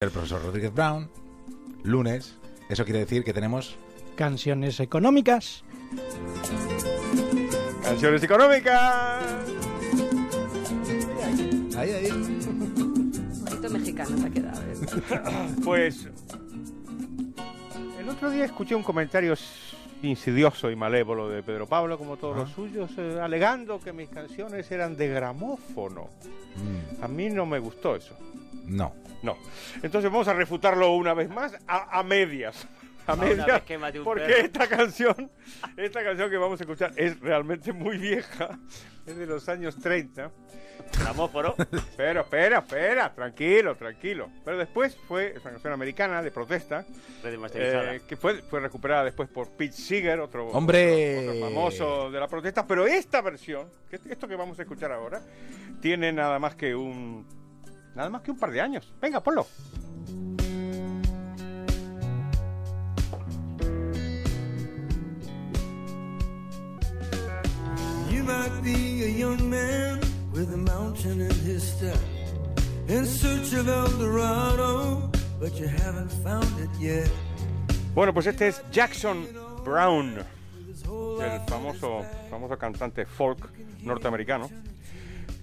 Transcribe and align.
el 0.00 0.10
profesor 0.12 0.40
Rodríguez 0.44 0.72
Brown, 0.72 1.10
lunes. 1.82 2.36
Eso 2.68 2.84
quiere 2.84 3.00
decir 3.00 3.24
que 3.24 3.32
tenemos 3.32 3.74
Canciones 4.14 4.78
económicas. 4.78 5.64
Canciones 7.82 8.22
económicas. 8.22 9.24
Ahí, 11.76 11.90
ahí. 11.90 12.10
Bonito 13.42 13.70
mexicano 13.70 14.16
te 14.20 14.26
ha 14.26 14.30
quedado. 14.30 14.62
¿eh? 14.62 15.54
Pues 15.64 16.06
el 17.98 18.08
otro 18.08 18.30
día 18.30 18.44
escuché 18.44 18.76
un 18.76 18.84
comentario 18.84 19.34
insidioso 20.02 20.70
y 20.70 20.76
malévolo 20.76 21.28
de 21.28 21.42
Pedro 21.42 21.66
Pablo, 21.66 21.98
como 21.98 22.16
todos 22.16 22.36
Ah. 22.36 22.40
los 22.42 22.50
suyos, 22.52 22.92
eh, 22.98 23.18
alegando 23.20 23.80
que 23.80 23.92
mis 23.92 24.08
canciones 24.08 24.70
eran 24.70 24.96
de 24.96 25.08
gramófono. 25.08 26.08
Mm, 26.54 27.02
A 27.02 27.08
mí 27.08 27.30
no 27.30 27.46
me 27.46 27.58
gustó 27.58 27.96
eso. 27.96 28.14
No. 28.68 28.94
No. 29.22 29.36
Entonces 29.82 30.10
vamos 30.10 30.28
a 30.28 30.32
refutarlo 30.34 30.92
una 30.94 31.12
vez 31.14 31.28
más 31.28 31.52
a, 31.66 31.98
a 31.98 32.02
medias. 32.04 32.68
A 33.06 33.14
Una 33.14 33.24
medias. 33.24 33.46
vez 33.46 33.62
que 33.62 33.78
mate 33.78 33.98
un 33.98 34.04
Porque 34.04 34.24
perro. 34.26 34.36
esta 34.44 34.68
canción, 34.68 35.30
esta 35.76 36.04
canción 36.04 36.30
que 36.30 36.36
vamos 36.36 36.60
a 36.60 36.64
escuchar 36.64 36.92
es 36.94 37.18
realmente 37.18 37.72
muy 37.72 37.96
vieja. 37.98 38.58
Es 39.06 39.16
de 39.16 39.26
los 39.26 39.48
años 39.48 39.76
30. 39.80 40.30
Gramófono. 41.00 41.54
Pero 41.96 42.20
espera, 42.20 42.58
espera, 42.58 43.12
tranquilo, 43.14 43.74
tranquilo. 43.76 44.28
Pero 44.44 44.58
después 44.58 44.96
fue 45.08 45.32
esa 45.36 45.50
canción 45.50 45.72
americana 45.72 46.22
de 46.22 46.30
protesta, 46.30 46.84
eh, 47.24 48.02
que 48.06 48.16
fue, 48.16 48.42
fue 48.42 48.60
recuperada 48.60 49.04
después 49.04 49.28
por 49.30 49.48
Pete 49.50 49.72
Seeger, 49.72 50.20
otro, 50.20 50.46
¡Hombre! 50.48 51.26
otro 51.28 51.40
famoso 51.40 52.10
de 52.10 52.20
la 52.20 52.28
protesta. 52.28 52.66
Pero 52.66 52.86
esta 52.86 53.20
versión, 53.22 53.68
que 53.90 53.98
esto 54.10 54.28
que 54.28 54.36
vamos 54.36 54.58
a 54.58 54.62
escuchar 54.62 54.92
ahora, 54.92 55.20
tiene 55.80 56.12
nada 56.12 56.38
más 56.38 56.54
que 56.54 56.74
un 56.74 57.26
nada 57.98 58.10
más 58.10 58.22
que 58.22 58.30
un 58.30 58.38
par 58.38 58.52
de 58.52 58.60
años. 58.60 58.94
Venga, 59.02 59.20
ponlo. 59.20 59.44
You 68.08 68.22
might 68.22 68.62
be 68.62 69.04
a 69.04 69.08
young 69.08 69.50
man 69.50 69.98
with 70.32 70.54
a 70.54 70.56
mountain 70.56 71.22
in 71.22 71.30
his 71.44 71.64
step, 71.64 71.98
in 72.86 73.04
search 73.04 73.52
of 73.54 73.68
El 73.68 73.88
Dorado, 73.98 75.10
but 75.40 75.52
you 75.58 75.66
haven't 75.66 76.12
found 76.22 76.46
it 76.60 76.70
yet. 76.78 77.10
Bueno, 77.94 78.14
pues 78.14 78.26
este 78.28 78.46
es 78.46 78.62
Jackson 78.70 79.26
Brown, 79.64 80.18
el 80.18 81.40
famoso, 81.48 82.04
famoso 82.30 82.56
cantante 82.56 83.06
folk 83.06 83.50
norteamericano, 83.82 84.48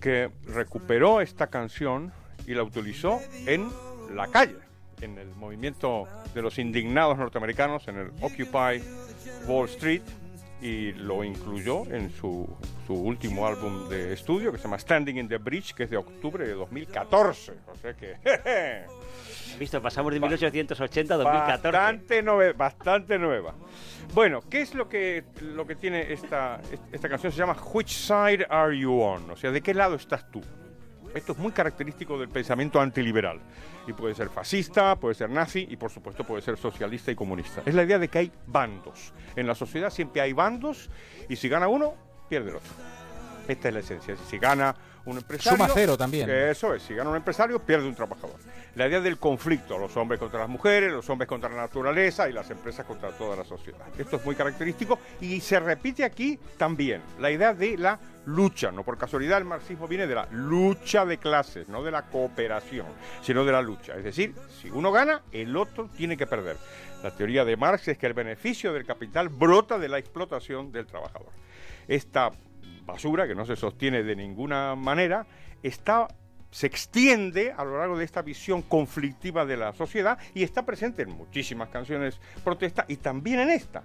que 0.00 0.30
recuperó 0.46 1.20
esta 1.20 1.48
canción 1.48 2.12
y 2.46 2.54
la 2.54 2.62
utilizó 2.62 3.20
en 3.46 3.70
la 4.14 4.28
calle, 4.28 4.56
en 5.00 5.18
el 5.18 5.28
movimiento 5.34 6.06
de 6.34 6.42
los 6.42 6.58
indignados 6.58 7.16
norteamericanos, 7.18 7.86
en 7.88 7.96
el 7.98 8.08
Occupy 8.20 8.82
Wall 9.46 9.68
Street, 9.68 10.02
y 10.62 10.92
lo 10.92 11.22
incluyó 11.24 11.84
en 11.92 12.10
su, 12.10 12.48
su 12.86 12.94
último 12.94 13.46
álbum 13.46 13.88
de 13.90 14.14
estudio, 14.14 14.50
que 14.50 14.56
se 14.58 14.64
llama 14.64 14.78
Standing 14.78 15.18
in 15.18 15.28
the 15.28 15.36
Bridge, 15.36 15.74
que 15.74 15.82
es 15.82 15.90
de 15.90 15.96
octubre 15.98 16.46
de 16.46 16.54
2014. 16.54 17.52
O 17.70 17.76
sea 17.76 17.92
que... 17.94 18.14
Visto, 19.58 19.80
pasamos 19.82 20.12
de 20.12 20.20
1880 20.20 21.14
a 21.14 21.16
2014. 21.18 21.70
Bastante, 21.70 22.24
nove- 22.24 22.56
bastante 22.56 23.18
nueva. 23.18 23.54
Bueno, 24.14 24.40
¿qué 24.48 24.62
es 24.62 24.74
lo 24.74 24.88
que, 24.88 25.24
lo 25.42 25.66
que 25.66 25.76
tiene 25.76 26.12
esta, 26.12 26.60
esta 26.92 27.08
canción? 27.08 27.30
Se 27.30 27.38
llama 27.38 27.56
Which 27.72 27.90
Side 27.90 28.46
Are 28.48 28.76
You 28.76 29.00
On? 29.00 29.30
O 29.30 29.36
sea, 29.36 29.50
¿de 29.52 29.60
qué 29.60 29.74
lado 29.74 29.94
estás 29.96 30.28
tú? 30.30 30.40
Esto 31.14 31.32
es 31.32 31.38
muy 31.38 31.52
característico 31.52 32.18
del 32.18 32.28
pensamiento 32.28 32.80
antiliberal. 32.80 33.40
Y 33.86 33.92
puede 33.92 34.14
ser 34.14 34.28
fascista, 34.28 34.96
puede 34.96 35.14
ser 35.14 35.30
nazi 35.30 35.66
y 35.70 35.76
por 35.76 35.90
supuesto 35.90 36.24
puede 36.24 36.42
ser 36.42 36.56
socialista 36.56 37.12
y 37.12 37.14
comunista. 37.14 37.62
Es 37.64 37.74
la 37.74 37.84
idea 37.84 37.98
de 37.98 38.08
que 38.08 38.18
hay 38.18 38.32
bandos. 38.46 39.12
En 39.36 39.46
la 39.46 39.54
sociedad 39.54 39.90
siempre 39.90 40.20
hay 40.20 40.32
bandos 40.32 40.90
y 41.28 41.36
si 41.36 41.48
gana 41.48 41.68
uno, 41.68 41.94
pierde 42.28 42.50
el 42.50 42.56
otro. 42.56 42.72
Esta 43.46 43.68
es 43.68 43.74
la 43.74 43.80
esencia. 43.80 44.16
Si 44.28 44.38
gana 44.38 44.74
un 45.04 45.18
empresario... 45.18 45.58
Suma 45.58 45.70
cero 45.72 45.96
también. 45.96 46.28
Eso 46.30 46.74
es. 46.74 46.82
Si 46.82 46.94
gana 46.94 47.10
un 47.10 47.16
empresario, 47.16 47.58
pierde 47.58 47.86
un 47.86 47.94
trabajador. 47.94 48.36
La 48.74 48.88
idea 48.88 49.00
del 49.00 49.18
conflicto, 49.18 49.78
los 49.78 49.96
hombres 49.96 50.18
contra 50.18 50.40
las 50.40 50.48
mujeres, 50.48 50.90
los 50.92 51.08
hombres 51.08 51.28
contra 51.28 51.48
la 51.48 51.56
naturaleza 51.56 52.28
y 52.28 52.32
las 52.32 52.50
empresas 52.50 52.84
contra 52.84 53.10
toda 53.10 53.36
la 53.36 53.44
sociedad. 53.44 53.86
Esto 53.96 54.16
es 54.16 54.24
muy 54.24 54.34
característico 54.34 54.98
y 55.20 55.40
se 55.40 55.60
repite 55.60 56.04
aquí 56.04 56.38
también. 56.56 57.02
La 57.20 57.30
idea 57.30 57.54
de 57.54 57.76
la 57.76 58.00
lucha. 58.26 58.72
No 58.72 58.82
por 58.82 58.98
casualidad 58.98 59.38
el 59.38 59.44
marxismo 59.44 59.86
viene 59.86 60.06
de 60.06 60.14
la 60.14 60.26
lucha 60.30 61.04
de 61.04 61.18
clases, 61.18 61.68
no 61.68 61.82
de 61.82 61.90
la 61.90 62.02
cooperación, 62.02 62.86
sino 63.22 63.44
de 63.44 63.52
la 63.52 63.62
lucha. 63.62 63.94
Es 63.94 64.04
decir, 64.04 64.34
si 64.60 64.70
uno 64.70 64.90
gana, 64.90 65.22
el 65.30 65.56
otro 65.56 65.88
tiene 65.96 66.16
que 66.16 66.26
perder. 66.26 66.56
La 67.02 67.10
teoría 67.10 67.44
de 67.44 67.56
Marx 67.56 67.88
es 67.88 67.98
que 67.98 68.06
el 68.06 68.14
beneficio 68.14 68.72
del 68.72 68.86
capital 68.86 69.28
brota 69.28 69.78
de 69.78 69.88
la 69.88 69.98
explotación 69.98 70.72
del 70.72 70.86
trabajador. 70.86 71.30
Esta 71.86 72.32
basura, 72.84 73.26
que 73.26 73.34
no 73.34 73.46
se 73.46 73.56
sostiene 73.56 74.02
de 74.02 74.16
ninguna 74.16 74.74
manera, 74.74 75.26
está, 75.62 76.08
se 76.50 76.66
extiende 76.66 77.52
a 77.56 77.64
lo 77.64 77.78
largo 77.78 77.98
de 77.98 78.04
esta 78.04 78.22
visión 78.22 78.62
conflictiva 78.62 79.44
de 79.44 79.56
la 79.56 79.72
sociedad 79.72 80.18
y 80.34 80.42
está 80.42 80.64
presente 80.64 81.02
en 81.02 81.10
muchísimas 81.10 81.68
canciones 81.68 82.20
protesta 82.42 82.84
y 82.88 82.96
también 82.96 83.40
en 83.40 83.50
esta, 83.50 83.82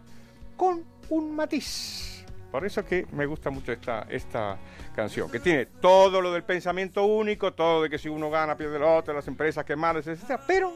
con 0.55 0.83
un 1.09 1.35
matiz. 1.35 2.25
Por 2.51 2.65
eso 2.65 2.83
que 2.83 3.05
me 3.11 3.27
gusta 3.27 3.51
mucho 3.51 3.71
esta, 3.71 4.07
esta 4.09 4.57
canción, 4.95 5.29
que 5.29 5.39
tiene 5.39 5.67
todo 5.67 6.19
lo 6.19 6.33
del 6.33 6.43
pensamiento 6.43 7.05
único, 7.05 7.53
todo 7.53 7.83
de 7.83 7.89
que 7.91 7.99
si 7.99 8.09
uno 8.09 8.31
gana 8.31 8.57
pierde 8.57 8.77
el 8.77 8.83
otro, 8.83 9.13
las 9.13 9.27
empresas 9.27 9.63
que 9.63 9.75
malas, 9.75 10.07
etc. 10.07 10.39
Pero 10.47 10.73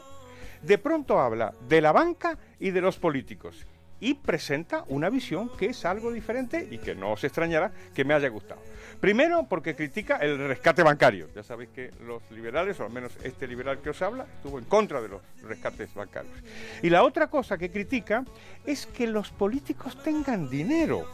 de 0.62 0.78
pronto 0.78 1.19
habla 1.19 1.52
de 1.68 1.81
la 1.81 1.92
banca 1.92 2.38
y 2.59 2.69
de 2.69 2.80
los 2.80 3.00
políticos 3.00 3.66
y 4.03 4.16
presenta 4.16 4.84
una 4.90 5.09
visión 5.09 5.50
que 5.58 5.68
es 5.68 5.86
algo 5.86 6.12
diferente 6.12 6.68
y 6.69 6.78
que 6.78 6.94
no 6.94 7.12
os 7.14 7.24
extrañará 7.24 7.72
que 7.96 8.03
me 8.03 8.14
haya 8.14 8.28
gustado. 8.28 8.62
Primero, 9.00 9.46
porque 9.50 9.75
critica 9.75 10.18
el 10.18 10.38
rescate 10.47 10.84
bancario. 10.84 11.30
Ya 11.36 11.44
sabéis 11.44 11.69
que 11.69 11.91
los 12.06 12.22
liberales, 12.31 12.80
o 12.80 12.86
al 12.86 12.92
menos 12.92 13.13
este 13.24 13.47
liberal 13.47 13.80
que 13.81 13.90
os 13.92 14.02
habla, 14.02 14.25
estuvo 14.38 14.59
en 14.59 14.66
contra 14.66 15.02
de 15.02 15.09
los 15.09 15.22
rescates 15.42 15.94
bancarios. 15.94 16.34
Y 16.81 16.90
la 16.90 17.03
otra 17.03 17.28
cosa 17.28 17.58
que 17.58 17.72
critica 17.72 18.24
es 18.66 18.86
que 18.86 19.08
los 19.08 19.30
políticos 19.31 19.97
tengan 20.03 20.50
dinero. 20.50 21.06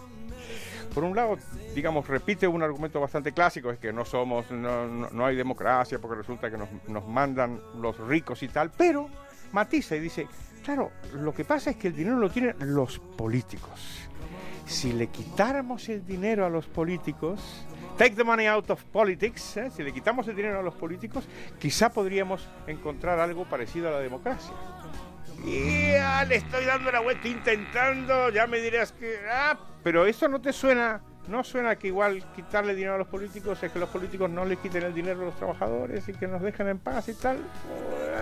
Por 0.93 1.03
un 1.03 1.15
lado, 1.15 1.37
digamos, 1.75 2.07
repite 2.07 2.47
un 2.47 2.63
argumento 2.63 2.99
bastante 2.99 3.31
clásico, 3.31 3.69
es 3.71 3.77
que 3.77 3.93
no 3.93 4.05
somos, 4.05 4.49
no, 4.49 4.87
no- 4.87 5.09
no 5.11 5.25
hay 5.25 5.35
democracia 5.35 5.99
porque 5.99 6.17
resulta 6.17 6.49
que 6.49 6.57
nos, 6.57 6.69
nos 6.87 7.07
mandan 7.07 7.61
los 7.79 7.97
ricos 7.99 8.41
y 8.41 8.47
tal, 8.47 8.71
pero 8.71 9.07
matiza 9.51 9.95
y 9.95 9.99
dice, 9.99 10.27
claro, 10.59 10.91
lo 11.13 11.33
que 11.33 11.45
pasa 11.45 11.71
es 11.71 11.75
que 11.77 11.87
el 11.87 11.95
dinero 11.95 12.17
lo 12.17 12.29
tienen 12.29 12.55
los 12.59 12.99
políticos. 12.99 14.09
Si 14.65 14.93
le 14.93 15.07
quitáramos 15.07 15.89
el 15.89 16.05
dinero 16.05 16.45
a 16.45 16.49
los 16.49 16.67
políticos, 16.67 17.65
take 17.97 18.15
the 18.15 18.23
money 18.23 18.45
out 18.45 18.69
of 18.69 18.83
politics, 18.85 19.57
¿eh? 19.57 19.71
si 19.75 19.83
le 19.83 19.91
quitamos 19.91 20.27
el 20.27 20.35
dinero 20.35 20.59
a 20.59 20.61
los 20.61 20.75
políticos, 20.75 21.27
quizá 21.59 21.89
podríamos 21.89 22.47
encontrar 22.67 23.19
algo 23.19 23.45
parecido 23.45 23.87
a 23.89 23.91
la 23.91 23.99
democracia. 23.99 24.53
Ya 25.45 26.25
le 26.25 26.35
estoy 26.35 26.65
dando 26.65 26.91
la 26.91 26.99
vuelta 26.99 27.27
intentando, 27.27 28.29
ya 28.29 28.45
me 28.45 28.59
dirás 28.59 28.91
que... 28.91 29.17
Ah, 29.31 29.57
pero 29.83 30.05
eso 30.05 30.27
no 30.27 30.41
te 30.41 30.53
suena, 30.53 31.01
no 31.27 31.43
suena 31.43 31.77
que 31.77 31.87
igual 31.87 32.23
quitarle 32.35 32.75
dinero 32.75 32.95
a 32.95 32.97
los 32.99 33.07
políticos 33.07 33.61
es 33.63 33.71
que 33.71 33.79
los 33.79 33.89
políticos 33.89 34.29
no 34.29 34.45
le 34.45 34.57
quiten 34.57 34.83
el 34.83 34.93
dinero 34.93 35.21
a 35.21 35.25
los 35.25 35.35
trabajadores 35.35 36.07
y 36.09 36.13
que 36.13 36.27
nos 36.27 36.41
dejen 36.41 36.67
en 36.67 36.79
paz 36.79 37.09
y 37.09 37.13
tal. 37.13 37.37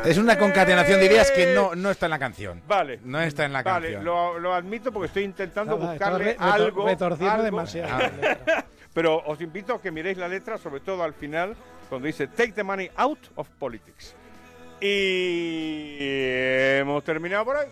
Es 0.06 0.18
una 0.18 0.38
concatenación 0.38 1.00
de 1.00 1.06
ideas 1.08 1.30
que 1.32 1.54
no, 1.54 1.76
no 1.76 1.92
está 1.92 2.06
en 2.06 2.12
la 2.12 2.20
canción. 2.20 2.62
Vale. 2.68 3.00
No 3.04 3.20
está 3.22 3.46
en 3.46 3.54
la 3.54 3.62
Vale, 3.64 3.88
canción. 3.94 4.06
lo, 4.06 4.40
lo 4.40 4.54
admito 4.54 4.92
porque 4.92 5.08
estoy 5.08 5.24
intentando 5.24 5.78
Nada, 5.78 5.92
buscarle 5.92 6.36
algo, 6.40 6.86
retorciendo 6.88 7.34
algo- 7.34 7.44
demasiado. 7.44 7.90
Ah. 8.48 8.66
Pero 8.94 9.18
os 9.26 9.40
invito 9.42 9.76
a 9.76 9.82
que 9.82 9.92
miréis 9.92 10.18
la 10.18 10.28
letra, 10.28 10.58
sobre 10.58 10.80
todo 10.80 11.04
al 11.04 11.14
final, 11.14 11.56
cuando 11.90 12.08
dice 12.08 12.28
Take 12.28 12.54
the 12.54 12.64
money 12.64 12.90
out 12.96 13.20
of 13.36 13.48
politics. 13.60 14.16
Y 14.80 15.98
hemos 16.80 17.04
terminado 17.04 17.46
por 17.46 17.58
hoy. 17.58 17.66